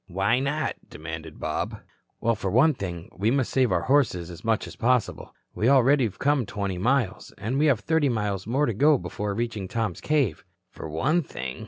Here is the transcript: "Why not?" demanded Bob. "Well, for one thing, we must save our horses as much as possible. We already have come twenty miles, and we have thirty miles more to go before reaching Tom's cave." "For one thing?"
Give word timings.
"Why 0.07 0.39
not?" 0.39 0.77
demanded 0.89 1.39
Bob. 1.39 1.79
"Well, 2.19 2.33
for 2.33 2.49
one 2.49 2.73
thing, 2.73 3.07
we 3.15 3.29
must 3.29 3.51
save 3.51 3.71
our 3.71 3.83
horses 3.83 4.31
as 4.31 4.43
much 4.43 4.65
as 4.65 4.75
possible. 4.75 5.31
We 5.53 5.69
already 5.69 6.05
have 6.05 6.17
come 6.17 6.47
twenty 6.47 6.79
miles, 6.79 7.31
and 7.37 7.59
we 7.59 7.67
have 7.67 7.81
thirty 7.81 8.09
miles 8.09 8.47
more 8.47 8.65
to 8.65 8.73
go 8.73 8.97
before 8.97 9.35
reaching 9.35 9.67
Tom's 9.67 10.01
cave." 10.01 10.43
"For 10.71 10.89
one 10.89 11.21
thing?" 11.21 11.59